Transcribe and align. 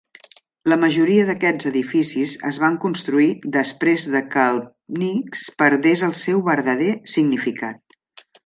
La 0.71 0.77
majoria 0.83 1.25
d'aquests 1.27 1.67
edificis 1.71 2.33
es 2.53 2.59
van 2.63 2.79
construir 2.87 3.29
després 3.57 4.07
de 4.15 4.23
que 4.33 4.47
el 4.55 4.59
Pnyx 4.97 5.47
perdés 5.63 6.05
el 6.11 6.19
seu 6.25 6.45
verdader 6.53 6.93
significat. 7.19 7.99